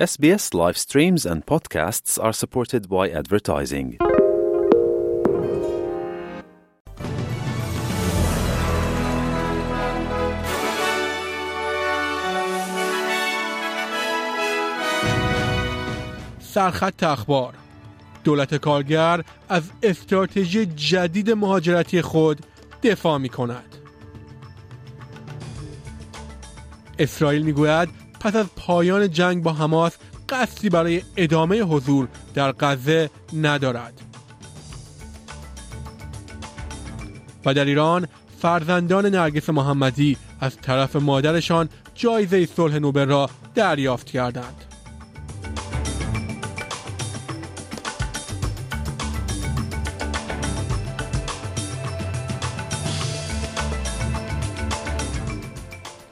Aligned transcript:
SBS 0.00 0.54
live 0.54 0.78
streams 0.78 1.26
and 1.26 1.44
podcasts 1.44 2.18
are 2.18 2.32
supported 2.32 2.88
by 2.88 3.10
advertising. 3.20 3.98
سرخط 16.40 17.02
اخبار 17.02 17.54
دولت 18.24 18.54
کارگر 18.54 19.24
از 19.48 19.70
استراتژی 19.82 20.66
جدید 20.66 21.30
مهاجرتی 21.30 22.02
خود 22.02 22.46
دفاع 22.82 23.18
می 23.18 23.28
کند. 23.28 23.76
اسرائیل 26.98 27.42
می‌گوید 27.42 27.99
پس 28.20 28.36
از 28.36 28.46
پایان 28.56 29.10
جنگ 29.10 29.42
با 29.42 29.52
حماس 29.52 29.96
قصدی 30.28 30.68
برای 30.68 31.02
ادامه 31.16 31.60
حضور 31.60 32.08
در 32.34 32.52
غزه 32.52 33.10
ندارد. 33.32 34.00
و 37.44 37.54
در 37.54 37.64
ایران 37.64 38.08
فرزندان 38.42 39.06
نرگس 39.06 39.50
محمدی 39.50 40.16
از 40.40 40.56
طرف 40.56 40.96
مادرشان 40.96 41.68
جایزه 41.94 42.46
صلح 42.46 42.78
نوبل 42.78 43.06
را 43.06 43.30
دریافت 43.54 44.06
کردند. 44.06 44.69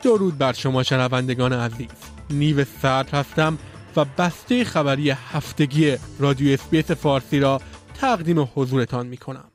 درود 0.08 0.38
بر 0.38 0.52
شما 0.52 0.82
شنوندگان 0.82 1.52
عزیز 1.52 1.88
نیو 2.30 2.64
سرد 2.82 3.10
هستم 3.10 3.58
و 3.96 4.04
بسته 4.04 4.64
خبری 4.64 5.10
هفتگی 5.10 5.96
رادیو 6.18 6.52
اس‌بی‌اس 6.52 6.90
فارسی 6.90 7.40
را 7.40 7.60
تقدیم 7.94 8.48
حضورتان 8.54 9.06
می 9.06 9.16
کنم. 9.16 9.50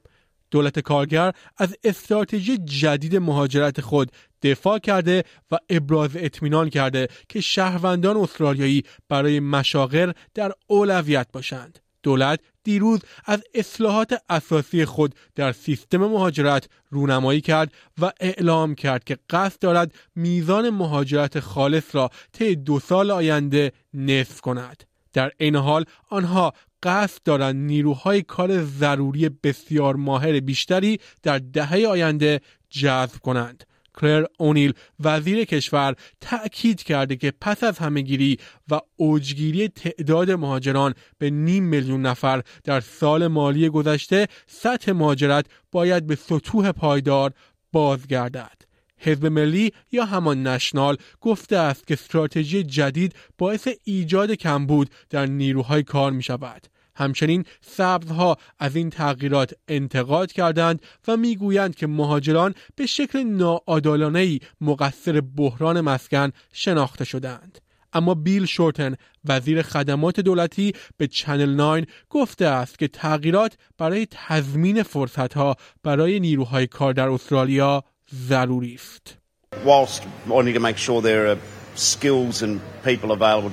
دولت 0.52 0.80
کارگر 0.80 1.32
از 1.58 1.76
استراتژی 1.84 2.58
جدید 2.58 3.16
مهاجرت 3.16 3.82
خود 3.82 4.12
دفاع 4.42 4.80
کرده 4.80 5.24
و 5.52 5.58
ابراز 5.70 6.10
اطمینان 6.16 6.70
کرده 6.70 7.08
که 7.30 7.42
شهروندان 7.42 8.18
استرالیایی 8.18 8.84
برای 9.10 9.40
مشاغل 9.40 10.12
در 10.34 10.52
اولویت 10.68 11.28
باشند. 11.34 11.80
دولت 12.04 12.40
دیروز 12.64 13.00
از 13.26 13.44
اصلاحات 13.54 14.22
اساسی 14.30 14.86
خود 14.86 15.16
در 15.36 15.52
سیستم 15.52 15.98
مهاجرت 15.98 16.70
رونمایی 16.90 17.42
کرد 17.42 17.74
و 18.02 18.12
اعلام 18.20 18.76
کرد 18.76 19.04
که 19.04 19.18
قصد 19.30 19.60
دارد 19.60 19.94
میزان 20.16 20.70
مهاجرت 20.70 21.40
خالص 21.40 21.96
را 21.96 22.10
طی 22.32 22.56
دو 22.56 22.80
سال 22.80 23.12
آینده 23.12 23.72
نصف 23.94 24.42
کند. 24.42 24.84
در 25.14 25.32
این 25.38 25.56
حال 25.56 25.86
آنها 26.10 26.54
قصد 26.84 27.24
دارند 27.24 27.56
نیروهای 27.56 28.22
کار 28.22 28.64
ضروری 28.64 29.30
بسیار 29.30 29.96
ماهر 29.96 30.40
بیشتری 30.40 31.00
در 31.24 31.38
دهه 31.38 31.88
آینده 31.88 32.42
جذب 32.70 33.20
کنند. 33.20 33.64
کلر 33.96 34.26
اونیل 34.40 34.74
وزیر 35.00 35.44
کشور 35.44 35.96
تأکید 36.22 36.84
کرده 36.84 37.16
که 37.16 37.34
پس 37.42 37.64
از 37.64 37.78
همهگیری 37.78 38.38
و 38.72 38.80
اوجگیری 38.96 39.68
تعداد 39.68 40.32
مهاجران 40.32 40.94
به 41.18 41.30
نیم 41.30 41.64
میلیون 41.64 42.02
نفر 42.02 42.42
در 42.64 42.80
سال 42.80 43.28
مالی 43.28 43.70
گذشته 43.70 44.28
سطح 44.48 44.92
مهاجرت 44.92 45.46
باید 45.72 46.08
به 46.08 46.16
سطوح 46.16 46.72
پایدار 46.72 47.34
بازگردد. 47.72 48.62
حزب 48.98 49.26
ملی 49.26 49.72
یا 49.92 50.06
همان 50.06 50.48
نشنال 50.48 50.98
گفته 51.22 51.58
است 51.58 51.88
که 51.88 51.94
استراتژی 51.94 52.64
جدید 52.64 53.16
باعث 53.38 53.68
ایجاد 53.84 54.32
کمبود 54.32 54.90
در 55.10 55.26
نیروهای 55.26 55.84
کار 55.84 56.12
می 56.12 56.24
شود. 56.24 56.68
همچنین 56.96 57.46
سبزها 57.62 58.38
از 58.60 58.76
این 58.76 58.90
تغییرات 58.90 59.54
انتقاد 59.68 60.32
کردند 60.32 60.82
و 61.08 61.18
می‌گویند 61.18 61.76
که 61.76 61.88
مهاجران 61.88 62.56
به 62.76 62.86
شکل 62.86 63.24
ناعادلانه‌ای 63.24 64.40
مقصر 64.62 65.22
بحران 65.22 65.82
مسکن 65.82 66.32
شناخته 66.54 67.06
شدند. 67.06 67.60
اما 67.94 68.14
بیل 68.14 68.46
شورتن 68.46 68.96
وزیر 69.26 69.62
خدمات 69.62 70.20
دولتی 70.20 70.74
به 70.98 71.08
چنل 71.08 71.50
9 71.50 71.86
گفته 72.10 72.46
است 72.46 72.80
که 72.80 72.88
تغییرات 72.88 73.58
برای 73.78 74.08
تضمین 74.12 74.84
فرصتها 74.84 75.56
برای 75.84 76.20
نیروهای 76.20 76.68
کار 76.68 76.94
در 76.94 77.10
استرالیا 77.10 77.84
ضروری 78.14 78.74
است. 78.74 79.18
Whilst 79.66 80.04
wanting 80.28 80.54
to 80.54 80.60
make 80.60 80.78
sure 80.78 81.02
there 81.02 81.28
are 81.32 81.38
skills 81.76 82.42
and 82.42 82.60
people 82.84 83.12
available 83.12 83.50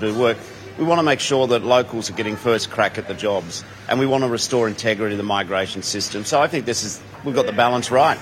we 0.78 0.84
want 0.84 0.98
to 0.98 1.02
make 1.02 1.20
sure 1.20 1.46
that 1.46 1.64
locals 1.64 2.10
are 2.10 2.14
getting 2.14 2.36
first 2.36 2.70
crack 2.70 2.98
at 2.98 3.06
the 3.08 3.14
jobs 3.14 3.64
and 3.88 3.98
we 3.98 4.06
want 4.06 4.22
to 4.24 4.28
restore 4.28 4.68
integrity 4.68 5.14
to 5.14 5.16
the 5.16 5.30
migration 5.38 5.82
system. 5.82 6.24
So 6.24 6.40
I 6.40 6.48
think 6.48 6.64
this 6.64 6.82
is, 6.84 7.00
we've 7.24 7.34
got 7.34 7.46
the 7.46 7.52
balance 7.52 7.90
right. 7.90 8.18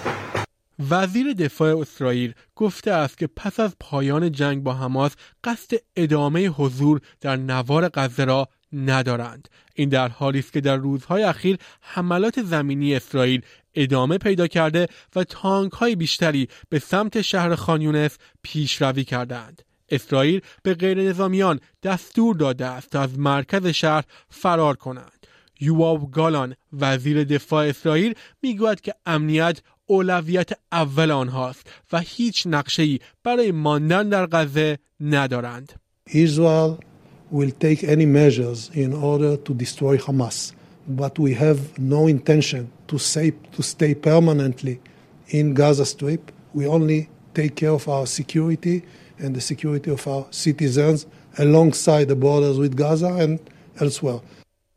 وزیر 0.90 1.32
دفاع 1.32 1.78
اسرائیل 1.78 2.34
گفته 2.56 2.90
است 2.90 3.18
که 3.18 3.26
پس 3.26 3.60
از 3.60 3.76
پایان 3.80 4.32
جنگ 4.32 4.62
با 4.62 4.74
حماس 4.74 5.12
قصد 5.44 5.76
ادامه 5.96 6.46
حضور 6.46 7.00
در 7.20 7.36
نوار 7.36 7.90
غزه 7.94 8.24
را 8.24 8.48
ندارند 8.72 9.48
این 9.74 9.88
در 9.88 10.08
حالی 10.08 10.38
است 10.38 10.52
که 10.52 10.60
در 10.60 10.76
روزهای 10.76 11.22
اخیر 11.22 11.58
حملات 11.80 12.42
زمینی 12.42 12.94
اسرائیل 12.94 13.42
ادامه 13.74 14.18
پیدا 14.18 14.46
کرده 14.46 14.86
و 15.16 15.24
تانک 15.24 15.72
های 15.72 15.96
بیشتری 15.96 16.48
به 16.68 16.78
سمت 16.78 17.20
شهر 17.22 17.54
خانیونس 17.54 18.18
پیشروی 18.42 19.04
کردند 19.04 19.62
اسرائیل 19.90 20.40
به 20.62 20.74
غیر 20.74 21.02
نظامیان 21.02 21.60
دستور 21.82 22.36
داده 22.36 22.66
است 22.66 22.96
از 22.96 23.18
مرکز 23.18 23.66
شهر 23.66 24.04
فرار 24.28 24.76
کنند. 24.76 25.26
یواب 25.60 26.10
گالان 26.10 26.54
وزیر 26.72 27.24
دفاع 27.24 27.66
اسرائیل 27.66 28.14
می‌گوید 28.42 28.80
که 28.80 28.94
امنیت 29.06 29.60
اولویت 29.86 30.50
اول 30.72 31.10
آنهاست 31.10 31.70
و 31.92 32.00
هیچ 32.00 32.46
نقشه‌ای 32.46 32.98
برای 33.24 33.52
ماندن 33.52 34.08
در 34.08 34.26
غزه 34.26 34.78
ندارند. 35.00 35.72
Israel 36.08 36.78
will 37.32 37.52
take 37.64 37.82
any 37.82 38.06
measures 38.06 38.70
in 38.74 38.92
order 38.92 39.36
to 39.36 39.52
destroy 39.54 39.96
Hamas, 39.98 40.52
but 41.02 41.18
we 41.18 41.34
have 41.34 41.58
no 41.78 42.06
intention 42.06 42.62
to 42.88 42.98
stay, 42.98 43.32
to 43.56 43.62
stay 43.62 43.94
permanently 43.94 44.80
in 45.38 45.54
Gaza 45.54 45.84
Strip. 45.84 46.22
We 46.54 46.66
only 46.66 47.00
take 47.34 47.54
care 47.60 47.74
of 47.80 47.84
our 47.94 48.06
security 48.06 48.76
and 49.20 49.34
the 49.34 49.40
security 49.40 49.90
of 49.90 50.06
our 50.06 50.26
citizens 50.30 51.06
alongside 51.38 52.08
the 52.08 52.16
borders 52.16 52.56
with 52.58 52.76
Gaza 52.76 53.10
and 53.24 53.38
elsewhere. 53.80 54.20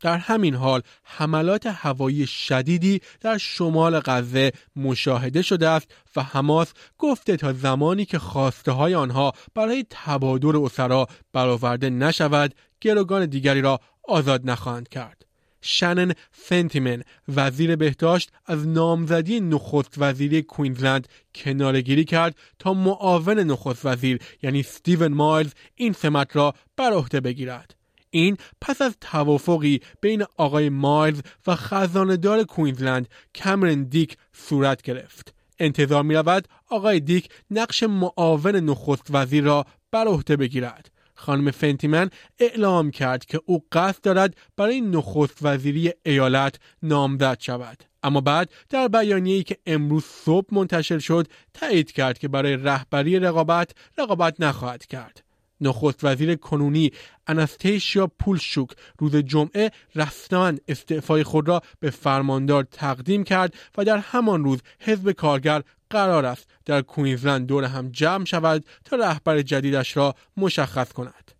در 0.02 0.16
همین 0.16 0.54
حال 0.54 0.82
حملات 1.04 1.66
هوایی 1.66 2.26
شدیدی 2.26 3.00
در 3.20 3.38
شمال 3.38 4.00
غزه 4.00 4.52
مشاهده 4.76 5.42
شده 5.42 5.68
است 5.68 5.86
و 6.16 6.22
حماس 6.22 6.72
گفته 6.98 7.36
تا 7.36 7.52
زمانی 7.52 8.04
که 8.04 8.18
خواسته 8.18 8.72
های 8.72 8.94
آنها 8.94 9.32
برای 9.54 9.84
تبادر 9.90 10.56
اسرا 10.56 11.06
برآورده 11.32 11.90
نشود 11.90 12.54
گروگان 12.80 13.26
دیگری 13.26 13.60
را 13.60 13.80
آزاد 14.08 14.50
نخواهند 14.50 14.88
کرد. 14.88 15.26
شنن 15.62 16.12
فنتیمن. 16.32 17.02
وزیر 17.28 17.76
بهداشت 17.76 18.30
از 18.46 18.68
نامزدی 18.68 19.40
نخست 19.40 19.94
وزیری 19.98 20.42
کوینزلند 20.42 21.08
کنارگیری 21.34 22.04
کرد 22.04 22.36
تا 22.58 22.74
معاون 22.74 23.38
نخست 23.38 23.86
وزیر 23.86 24.18
یعنی 24.42 24.62
ستیون 24.62 25.12
مایلز 25.12 25.52
این 25.74 25.92
سمت 25.92 26.36
را 26.36 26.54
بر 26.76 26.92
عهده 26.92 27.20
بگیرد. 27.20 27.74
این 28.10 28.36
پس 28.60 28.82
از 28.82 28.96
توافقی 29.00 29.80
بین 30.00 30.24
آقای 30.36 30.68
مایلز 30.68 31.20
و 31.46 31.56
خزاندار 31.56 32.44
کوینزلند 32.44 33.08
کمرن 33.34 33.82
دیک 33.82 34.16
صورت 34.32 34.82
گرفت. 34.82 35.34
انتظار 35.58 36.02
می 36.02 36.14
رود 36.14 36.48
آقای 36.68 37.00
دیک 37.00 37.28
نقش 37.50 37.82
معاون 37.82 38.56
نخست 38.56 39.06
وزیر 39.10 39.44
را 39.44 39.66
بر 39.90 40.06
عهده 40.06 40.36
بگیرد. 40.36 40.91
خانم 41.22 41.50
فنتیمن 41.50 42.10
اعلام 42.38 42.90
کرد 42.90 43.24
که 43.24 43.40
او 43.46 43.64
قصد 43.72 44.00
دارد 44.02 44.36
برای 44.56 44.80
نخست 44.80 45.38
وزیری 45.42 45.92
ایالت 46.06 46.54
نامزد 46.82 47.40
شود. 47.40 47.84
اما 48.02 48.20
بعد 48.20 48.50
در 48.70 48.88
بیانیه‌ای 48.88 49.42
که 49.42 49.56
امروز 49.66 50.04
صبح 50.04 50.54
منتشر 50.54 50.98
شد 50.98 51.28
تایید 51.54 51.92
کرد 51.92 52.18
که 52.18 52.28
برای 52.28 52.56
رهبری 52.56 53.18
رقابت 53.18 53.70
رقابت 53.98 54.40
نخواهد 54.40 54.86
کرد. 54.86 55.24
نخست 55.60 56.04
وزیر 56.04 56.34
کنونی 56.34 56.92
انستیشیا 57.26 58.06
پولشوک 58.06 58.70
روز 58.98 59.16
جمعه 59.16 59.70
رسما 59.94 60.52
استعفای 60.68 61.22
خود 61.22 61.48
را 61.48 61.62
به 61.80 61.90
فرماندار 61.90 62.62
تقدیم 62.70 63.24
کرد 63.24 63.54
و 63.78 63.84
در 63.84 63.98
همان 63.98 64.44
روز 64.44 64.60
حزب 64.78 65.12
کارگر 65.12 65.62
قرار 65.92 66.26
است 66.26 66.46
در 66.64 66.82
کوینزلند 66.82 67.46
دور 67.46 67.64
هم 67.64 67.88
جمع 67.88 68.24
شود 68.24 68.64
تا 68.84 68.96
رهبر 68.96 69.42
جدیدش 69.42 69.96
را 69.96 70.14
مشخص 70.36 70.92
کند. 70.92 71.32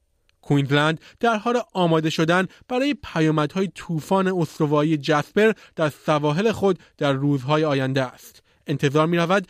کوینزلند 0.42 1.00
در 1.20 1.36
حال 1.36 1.60
آماده 1.72 2.10
شدن 2.10 2.46
برای 2.68 2.94
پیامدهای 3.02 3.68
طوفان 3.74 4.28
استوایی 4.28 4.96
جسپر 4.96 5.52
در 5.76 5.88
سواحل 6.06 6.52
خود 6.52 6.78
در 6.98 7.12
روزهای 7.12 7.64
آینده 7.64 8.02
است. 8.02 8.42
انتظار 8.66 9.06
می 9.06 9.16
رود 9.16 9.48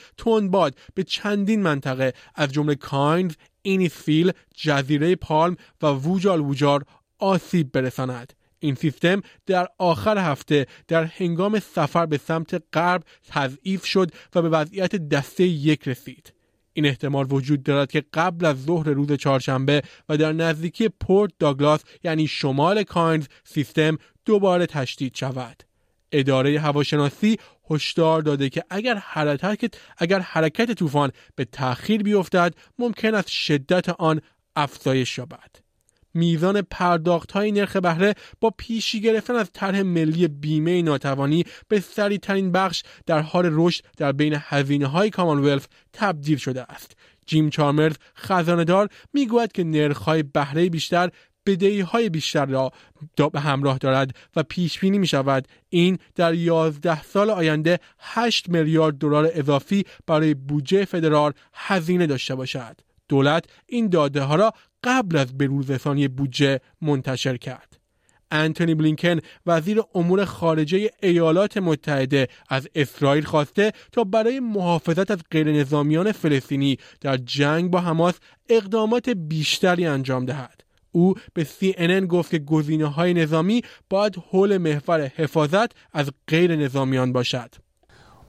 باد 0.50 0.75
به 0.94 1.05
چندین 1.05 1.62
منطقه 1.62 2.12
از 2.34 2.52
جمله 2.52 2.75
کاینز، 2.75 3.34
اینیسفیل، 3.62 4.32
جزیره 4.56 5.16
پالم 5.16 5.56
و 5.82 5.87
ووجال 5.87 6.40
ووجار 6.40 6.84
آسیب 7.19 7.72
برساند. 7.72 8.32
این 8.62 8.74
سیستم 8.74 9.22
در 9.46 9.68
آخر 9.78 10.18
هفته 10.18 10.66
در 10.88 11.04
هنگام 11.04 11.58
سفر 11.58 12.06
به 12.06 12.18
سمت 12.18 12.62
غرب 12.72 13.04
تضعیف 13.28 13.84
شد 13.84 14.10
و 14.34 14.42
به 14.42 14.48
وضعیت 14.48 14.96
دسته 14.96 15.44
یک 15.44 15.88
رسید. 15.88 16.32
این 16.72 16.86
احتمال 16.86 17.26
وجود 17.32 17.62
دارد 17.62 17.90
که 17.90 18.04
قبل 18.14 18.46
از 18.46 18.64
ظهر 18.64 18.88
روز 18.88 19.12
چهارشنبه 19.12 19.82
و 20.08 20.16
در 20.16 20.32
نزدیکی 20.32 20.88
پورت 20.88 21.32
داگلاس 21.38 21.80
یعنی 22.04 22.26
شمال 22.26 22.82
کاینز 22.82 23.26
سیستم 23.44 23.98
دوباره 24.24 24.66
تشدید 24.66 25.14
شود. 25.14 25.62
اداره 26.12 26.60
هواشناسی 26.60 27.38
هشدار 27.70 28.22
داده 28.22 28.48
که 28.48 28.64
اگر 28.70 28.94
حرکت 28.94 29.74
اگر 29.98 30.20
حرکت 30.20 30.72
طوفان 30.72 31.12
به 31.34 31.44
تأخیر 31.44 32.02
بیفتد 32.02 32.54
ممکن 32.78 33.14
است 33.14 33.28
شدت 33.28 33.88
آن 33.88 34.20
افزایش 34.56 35.18
یابد. 35.18 35.71
میزان 36.14 36.62
پرداخت 36.62 37.32
های 37.32 37.52
نرخ 37.52 37.76
بهره 37.76 38.14
با 38.40 38.50
پیشی 38.58 39.00
گرفتن 39.00 39.34
از 39.34 39.50
طرح 39.52 39.82
ملی 39.82 40.28
بیمه 40.28 40.82
ناتوانی 40.82 41.44
به 41.68 41.80
سریع 41.80 42.18
ترین 42.18 42.52
بخش 42.52 42.82
در 43.06 43.20
حال 43.20 43.48
رشد 43.52 43.84
در 43.96 44.12
بین 44.12 44.36
هزینه 44.38 44.86
های 44.86 45.10
کامانولف 45.10 45.66
تبدیل 45.92 46.38
شده 46.38 46.62
است. 46.62 46.96
جیم 47.26 47.50
چارمرز 47.50 47.96
خزاندار 48.16 48.88
می‌گوید 49.12 49.52
که 49.52 49.64
نرخ 49.64 49.98
های 49.98 50.22
بهره 50.22 50.68
بیشتر 50.68 51.10
بدهی 51.46 51.80
های 51.80 52.08
بیشتر 52.08 52.46
را 52.46 52.72
به 53.32 53.40
همراه 53.40 53.78
دارد 53.78 54.16
و 54.36 54.42
پیش 54.42 54.78
بینی 54.78 54.98
می 54.98 55.06
شود 55.06 55.48
این 55.68 55.98
در 56.14 56.34
11 56.34 57.02
سال 57.02 57.30
آینده 57.30 57.78
8 57.98 58.48
میلیارد 58.48 58.98
دلار 58.98 59.30
اضافی 59.34 59.84
برای 60.06 60.34
بودجه 60.34 60.84
فدرال 60.84 61.32
هزینه 61.52 62.06
داشته 62.06 62.34
باشد. 62.34 62.80
دولت 63.12 63.44
این 63.66 63.88
داده 63.88 64.22
ها 64.22 64.34
را 64.34 64.52
قبل 64.84 65.16
از 65.16 65.38
بروزرسانی 65.38 66.08
بودجه 66.08 66.60
منتشر 66.82 67.36
کرد. 67.36 67.78
انتونی 68.30 68.74
بلینکن 68.74 69.18
وزیر 69.46 69.82
امور 69.94 70.24
خارجه 70.24 70.90
ایالات 71.02 71.56
متحده 71.56 72.28
از 72.48 72.68
اسرائیل 72.74 73.24
خواسته 73.24 73.72
تا 73.92 74.04
برای 74.04 74.40
محافظت 74.40 75.10
از 75.10 75.18
غیرنظامیان 75.30 76.12
فلسطینی 76.12 76.78
در 77.00 77.16
جنگ 77.16 77.70
با 77.70 77.80
حماس 77.80 78.14
اقدامات 78.48 79.08
بیشتری 79.08 79.86
انجام 79.86 80.24
دهد. 80.24 80.60
او 80.92 81.14
به 81.34 81.44
CNN 81.44 82.06
گفت 82.06 82.30
که 82.30 82.38
گزینه 82.38 82.86
های 82.86 83.14
نظامی 83.14 83.62
باید 83.90 84.16
حول 84.30 84.58
محور 84.58 85.00
حفاظت 85.06 85.70
از 85.92 86.10
غیر 86.28 86.56
نظامیان 86.56 87.12
باشد. 87.12 87.54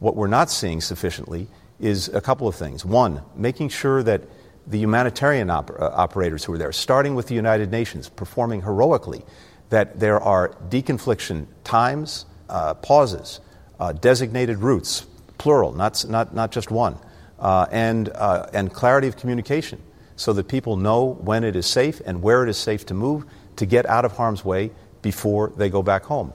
What 0.01 0.15
we're 0.15 0.35
not 0.41 0.49
seeing 0.49 0.81
sufficiently 0.81 1.47
is 1.79 2.09
a 2.09 2.21
couple 2.21 2.47
of 2.47 2.55
things. 2.55 2.85
One, 2.85 3.21
making 3.35 3.69
sure 3.69 4.03
that 4.03 4.21
the 4.67 4.77
humanitarian 4.77 5.49
op- 5.49 5.71
uh, 5.71 5.91
operators 5.93 6.43
who 6.43 6.53
are 6.53 6.57
there, 6.57 6.71
starting 6.71 7.15
with 7.15 7.27
the 7.27 7.35
United 7.35 7.71
Nations, 7.71 8.09
performing 8.09 8.61
heroically, 8.61 9.23
that 9.69 9.99
there 9.99 10.19
are 10.19 10.49
deconfliction 10.69 11.47
times, 11.63 12.25
uh, 12.49 12.73
pauses, 12.75 13.39
uh, 13.79 13.91
designated 13.91 14.57
routes, 14.59 15.05
plural, 15.37 15.73
not, 15.73 16.05
not, 16.07 16.33
not 16.33 16.51
just 16.51 16.71
one, 16.71 16.97
uh, 17.39 17.65
and, 17.71 18.09
uh, 18.09 18.47
and 18.53 18.73
clarity 18.73 19.07
of 19.07 19.17
communication 19.17 19.81
so 20.15 20.31
that 20.33 20.47
people 20.47 20.77
know 20.77 21.15
when 21.21 21.43
it 21.43 21.55
is 21.55 21.65
safe 21.65 22.01
and 22.05 22.21
where 22.21 22.43
it 22.43 22.49
is 22.49 22.57
safe 22.57 22.85
to 22.85 22.93
move 22.93 23.25
to 23.55 23.65
get 23.65 23.85
out 23.87 24.05
of 24.05 24.11
harm's 24.13 24.45
way 24.45 24.71
before 25.01 25.51
they 25.57 25.69
go 25.69 25.81
back 25.81 26.03
home. 26.03 26.33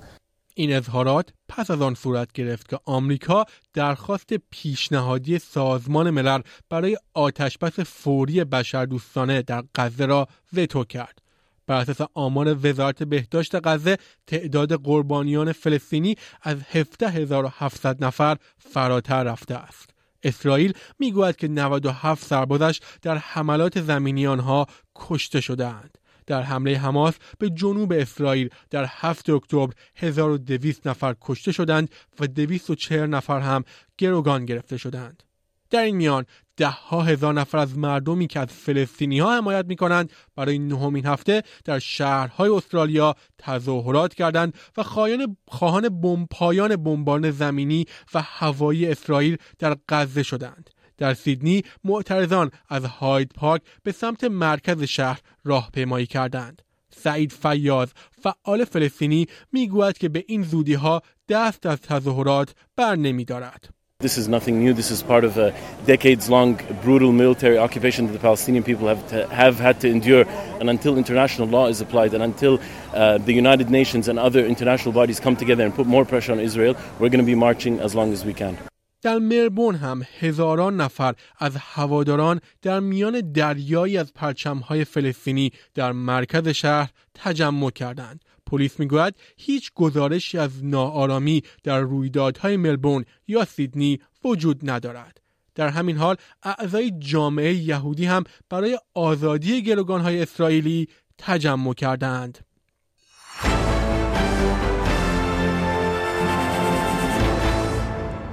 این 0.58 0.72
اظهارات 0.72 1.28
پس 1.48 1.70
از 1.70 1.82
آن 1.82 1.94
صورت 1.94 2.32
گرفت 2.32 2.68
که 2.68 2.78
آمریکا 2.84 3.44
درخواست 3.74 4.34
پیشنهادی 4.50 5.38
سازمان 5.38 6.10
ملل 6.10 6.40
برای 6.70 6.98
آتشبس 7.14 7.80
فوری 7.80 8.44
بشردوستانه 8.44 9.42
در 9.42 9.64
غزه 9.74 10.06
را 10.06 10.28
وتو 10.52 10.84
کرد. 10.84 11.18
بر 11.66 11.80
اساس 11.80 12.08
آمار 12.14 12.66
وزارت 12.66 13.02
بهداشت 13.02 13.66
غزه 13.66 13.96
تعداد 14.26 14.84
قربانیان 14.84 15.52
فلسطینی 15.52 16.14
از 16.42 16.56
17700 16.62 18.04
نفر 18.04 18.36
فراتر 18.58 19.24
رفته 19.24 19.54
است. 19.54 19.90
اسرائیل 20.22 20.72
می‌گوید 20.98 21.36
که 21.36 21.48
97 21.48 22.24
سربازش 22.26 22.80
در 23.02 23.18
حملات 23.18 23.80
زمینی 23.80 24.26
آنها 24.26 24.66
کشته 24.96 25.40
شدهاند. 25.40 25.97
در 26.28 26.42
حمله 26.42 26.78
حماس 26.78 27.14
به 27.38 27.50
جنوب 27.50 27.92
اسرائیل 27.92 28.48
در 28.70 28.86
7 28.88 29.30
اکتبر 29.30 29.72
1200 29.96 30.86
نفر 30.86 31.14
کشته 31.20 31.52
شدند 31.52 31.90
و 32.20 32.26
240 32.26 33.06
نفر 33.06 33.40
هم 33.40 33.64
گروگان 33.98 34.44
گرفته 34.44 34.76
شدند. 34.76 35.22
در 35.70 35.82
این 35.82 35.96
میان 35.96 36.26
ده 36.56 36.68
ها 36.68 37.02
هزار 37.02 37.34
نفر 37.34 37.58
از 37.58 37.78
مردمی 37.78 38.26
که 38.26 38.40
از 38.40 38.48
فلسطینی 38.48 39.18
ها 39.18 39.36
حمایت 39.36 39.64
می 39.68 39.76
کنند 39.76 40.12
برای 40.36 40.58
نهمین 40.58 41.06
هفته 41.06 41.42
در 41.64 41.78
شهرهای 41.78 42.50
استرالیا 42.50 43.14
تظاهرات 43.38 44.14
کردند 44.14 44.54
و 44.76 44.82
خواهان 44.82 45.36
خواهان 45.48 46.26
پایان 46.30 46.76
بمباران 46.76 47.30
زمینی 47.30 47.86
و 48.14 48.22
هوایی 48.22 48.86
اسرائیل 48.86 49.36
در 49.58 49.76
غزه 49.88 50.22
شدند. 50.22 50.70
در 50.98 51.14
سیدنی 51.14 51.62
معترضان 51.84 52.50
از 52.68 52.84
هاید 52.84 53.32
پارک 53.34 53.62
به 53.82 53.92
سمت 53.92 54.24
مرکز 54.24 54.82
شهر 54.82 55.20
راهپیمایی 55.44 56.06
کردند. 56.06 56.62
سعید 56.90 57.32
فیاض 57.32 57.88
فعال 58.22 58.64
فلسطینی 58.64 59.26
می‌گوید 59.52 59.98
که 59.98 60.08
به 60.08 60.24
این 60.26 60.42
زودی 60.42 60.74
ها 60.74 61.02
دست 61.28 61.66
از 61.66 61.80
تظاهرات 61.80 62.54
بر 62.76 62.96
نمی 62.96 63.24
دارد. 63.24 63.68
This 64.00 64.16
is 64.16 64.28
nothing 64.28 64.60
new. 64.64 64.72
This 64.72 64.92
is 64.92 65.02
part 65.02 65.24
of 65.24 65.38
a 65.38 65.52
decades 65.84 66.30
long 66.30 66.50
brutal 66.84 67.10
military 67.10 67.58
occupation 67.58 68.06
that 68.06 68.12
the 68.12 68.20
Palestinian 68.20 68.62
people 68.62 68.86
have, 68.86 69.02
to, 69.08 69.26
have 69.34 69.58
had 69.58 69.80
to 69.80 69.88
endure. 69.88 70.24
And 70.60 70.70
until 70.70 70.96
international 70.96 71.48
law 71.48 71.66
is 71.66 71.80
applied 71.80 72.14
and 72.14 72.22
until 72.22 72.60
uh, 72.94 73.18
the 73.18 73.32
United 73.32 73.70
Nations 73.70 74.06
and 74.06 74.16
other 74.16 74.46
international 74.46 74.92
bodies 74.92 75.18
come 75.18 75.34
together 75.34 75.64
and 75.64 75.74
put 75.74 75.88
more 75.88 76.04
pressure 76.04 76.30
on 76.30 76.38
Israel, 76.38 76.76
we're 77.00 77.08
going 77.08 77.26
to 77.26 77.32
be 77.34 77.40
marching 77.48 77.80
as 77.80 77.96
long 77.96 78.12
as 78.12 78.24
we 78.24 78.34
can. 78.34 78.56
در 79.02 79.18
مربون 79.18 79.74
هم 79.74 80.02
هزاران 80.18 80.80
نفر 80.80 81.14
از 81.38 81.56
هواداران 81.56 82.40
در 82.62 82.80
میان 82.80 83.32
دریایی 83.32 83.98
از 83.98 84.14
پرچمهای 84.14 84.84
فلسطینی 84.84 85.52
در 85.74 85.92
مرکز 85.92 86.48
شهر 86.48 86.90
تجمع 87.14 87.70
کردند. 87.70 88.24
پلیس 88.46 88.80
می‌گوید 88.80 89.14
هیچ 89.36 89.70
گزارشی 89.74 90.38
از 90.38 90.64
ناآرامی 90.64 91.42
در 91.64 91.80
رویدادهای 91.80 92.56
ملبورن 92.56 93.04
یا 93.28 93.44
سیدنی 93.44 94.00
وجود 94.24 94.70
ندارد. 94.70 95.20
در 95.54 95.68
همین 95.68 95.96
حال 95.96 96.16
اعضای 96.42 96.92
جامعه 96.98 97.54
یهودی 97.54 98.04
هم 98.04 98.24
برای 98.50 98.78
آزادی 98.94 99.62
گروگانهای 99.62 100.22
اسرائیلی 100.22 100.88
تجمع 101.18 101.74
کردند. 101.74 102.47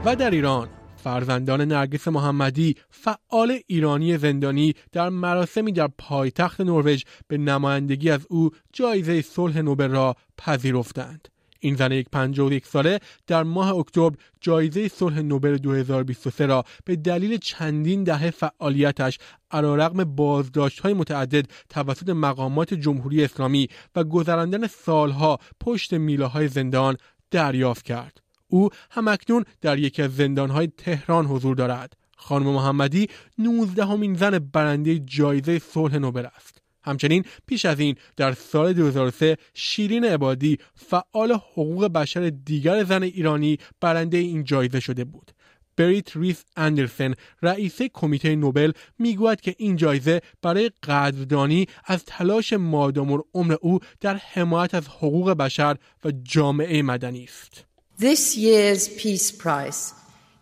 و 0.06 0.16
در 0.16 0.32
ایران 0.32 0.70
فرزندان 0.98 1.62
نرگس 1.62 2.08
محمدی 2.08 2.76
فعال 2.90 3.60
ایرانی 3.68 4.18
زندانی 4.18 4.74
در 4.92 5.10
مراسمی 5.10 5.72
در 5.72 5.90
پایتخت 5.98 6.62
نروژ 6.62 7.04
به 7.28 7.38
نمایندگی 7.38 8.10
از 8.10 8.26
او 8.30 8.50
جایزه 8.74 9.22
صلح 9.22 9.62
نوبل 9.62 9.90
را 9.90 10.16
پذیرفتند 10.38 11.28
این 11.60 11.76
زن 11.76 11.92
یک 11.92 12.10
پنجاه 12.12 12.48
و 12.48 12.54
یک 12.54 12.66
ساله 12.66 13.00
در 13.28 13.44
ماه 13.44 13.76
اکتبر 13.76 14.16
جایزه 14.42 14.88
صلح 14.88 15.22
نوبل 15.22 15.58
2023 15.58 16.46
را 16.46 16.64
به 16.86 16.96
دلیل 16.96 17.38
چندین 17.38 18.04
دهه 18.04 18.30
فعالیتش 18.30 19.20
علیرغم 19.52 20.04
بازداشت 20.04 20.80
های 20.80 20.94
متعدد 20.94 21.46
توسط 21.70 22.10
مقامات 22.10 22.74
جمهوری 22.74 23.24
اسلامی 23.24 23.68
و 23.96 24.04
گذراندن 24.04 24.68
سالها 24.68 25.40
پشت 25.60 25.94
میله 25.94 26.26
های 26.26 26.48
زندان 26.48 26.98
دریافت 27.32 27.86
کرد. 27.86 28.25
او 28.48 28.70
همکنون 28.92 29.46
در 29.62 29.80
یکی 29.80 30.02
از 30.02 30.16
زندانهای 30.16 30.68
تهران 30.78 31.26
حضور 31.26 31.56
دارد. 31.56 31.94
خانم 32.18 32.46
محمدی 32.46 33.10
19 33.38 33.86
همین 33.86 34.16
زن 34.16 34.40
برنده 34.40 35.00
جایزه 35.00 35.60
صلح 35.60 35.98
نوبل 35.98 36.26
است. 36.36 36.62
همچنین 36.84 37.26
پیش 37.48 37.66
از 37.66 37.80
این 37.80 37.96
در 38.18 38.34
سال 38.34 38.74
2003 38.74 39.38
شیرین 39.54 40.06
عبادی 40.06 40.58
فعال 40.76 41.32
حقوق 41.32 41.88
بشر 41.88 42.30
دیگر 42.46 42.84
زن 42.84 43.04
ایرانی 43.04 43.58
برنده 43.82 44.18
این 44.18 44.44
جایزه 44.44 44.80
شده 44.80 45.04
بود. 45.04 45.32
بریت 45.78 46.18
ریس 46.18 46.44
اندرسن 46.56 47.14
رئیس 47.42 47.82
کمیته 47.82 48.36
نوبل 48.36 48.72
می‌گوید 49.00 49.42
که 49.42 49.56
این 49.58 49.76
جایزه 49.76 50.22
برای 50.42 50.72
قدردانی 50.84 51.68
از 51.86 52.06
تلاش 52.06 52.54
مادام 52.54 53.24
عمر 53.34 53.56
او 53.62 53.80
در 54.00 54.16
حمایت 54.16 54.76
از 54.76 54.88
حقوق 54.88 55.32
بشر 55.32 55.78
و 56.06 56.12
جامعه 56.24 56.82
مدنی 56.82 57.24
است. 57.24 57.66
This 57.99 58.37
year's 58.37 58.89
Peace 58.89 59.31
Prize 59.31 59.93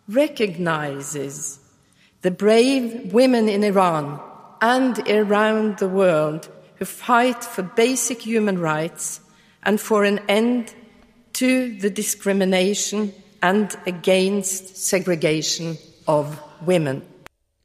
recognizes 0.07 1.59
the 2.21 2.31
brave 2.31 3.13
women 3.13 3.49
in 3.49 3.63
Iran 3.63 4.19
and 4.61 4.99
around 5.09 5.77
the 5.77 5.89
world 5.89 6.49
who 6.75 6.85
fight 6.85 7.43
for 7.43 7.63
basic 7.63 8.21
human 8.21 8.57
rights 8.59 9.19
and 9.63 9.79
for 9.79 10.03
an 10.05 10.19
end 10.29 10.73
to 11.33 11.77
the 11.79 11.89
discrimination 11.89 13.13
and 13.41 13.75
against 13.85 14.77
segregation 14.77 15.77
of 16.07 16.39
women. 16.65 17.01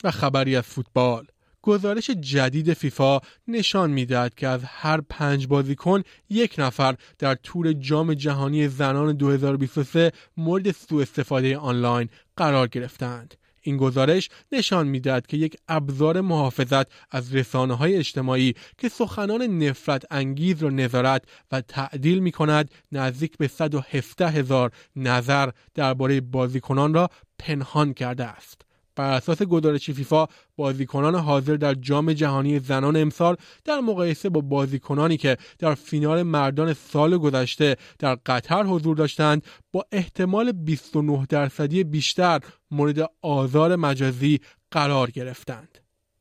و 0.04 0.10
خبری 0.10 0.56
از 0.56 0.64
فوتبال 0.64 1.26
گزارش 1.61 2.09
جدید 2.09 2.73
فیفا 2.73 3.19
نشان 3.47 3.91
می‌دهد 3.91 4.35
که 4.35 4.47
از 4.47 4.63
هر 4.63 5.01
پنج 5.01 5.47
بازیکن 5.47 6.03
یک 6.29 6.55
نفر 6.57 6.95
در 7.19 7.35
تور 7.35 7.73
جام 7.73 8.13
جهانی 8.13 8.67
زنان 8.67 9.13
2023 9.13 10.11
مورد 10.37 10.71
سوء 10.71 11.01
استفاده 11.01 11.57
آنلاین 11.57 12.09
قرار 12.37 12.67
گرفتند. 12.67 13.35
این 13.61 13.77
گزارش 13.77 14.29
نشان 14.51 14.87
می‌دهد 14.87 15.27
که 15.27 15.37
یک 15.37 15.57
ابزار 15.67 16.21
محافظت 16.21 16.87
از 17.11 17.35
رسانه 17.35 17.73
های 17.73 17.95
اجتماعی 17.95 18.53
که 18.77 18.89
سخنان 18.89 19.41
نفرت 19.41 20.05
انگیز 20.11 20.63
را 20.63 20.69
نظارت 20.69 21.23
و 21.51 21.61
تعدیل 21.61 22.19
می 22.19 22.31
کند 22.31 22.71
نزدیک 22.91 23.37
به 23.37 23.47
117 23.47 24.29
هزار 24.29 24.71
نظر 24.95 25.49
درباره 25.75 26.21
بازیکنان 26.21 26.93
را 26.93 27.09
پنهان 27.39 27.93
کرده 27.93 28.25
است. 28.25 28.68
بر 28.99 29.11
اساس 29.11 29.43
گزارش 29.43 29.89
فیفا 29.89 30.27
بازیکنان 30.55 31.15
حاضر 31.15 31.55
در 31.55 31.73
جام 31.73 32.13
جهانی 32.13 32.59
زنان 32.59 32.95
امسال 32.95 33.35
در 33.65 33.79
مقایسه 33.79 34.29
با 34.29 34.41
بازیکنانی 34.41 35.17
که 35.17 35.37
در 35.59 35.75
فینال 35.75 36.23
مردان 36.23 36.73
سال 36.73 37.17
گذشته 37.17 37.77
در 37.99 38.15
قطر 38.25 38.63
حضور 38.63 38.95
داشتند 38.95 39.43
با 39.71 39.85
احتمال 39.91 40.51
29 40.51 41.25
درصدی 41.29 41.83
بیشتر 41.83 42.39
مورد 42.71 43.11
آزار 43.21 43.75
مجازی 43.75 44.39
قرار 44.71 45.11
گرفتند. 45.11 45.77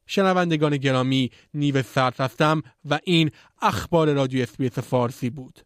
شنوندگان 0.06 0.76
گرامی 0.76 1.30
نیو 1.54 1.82
سرد 1.82 2.20
هستم 2.20 2.62
و 2.90 2.98
این 3.04 3.30
اخبار 3.62 4.12
رادیو 4.12 4.42
اسپیس 4.42 4.78
فارسی 4.78 5.30
بود. 5.30 5.58